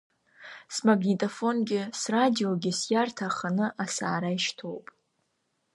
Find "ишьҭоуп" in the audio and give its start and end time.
4.37-4.85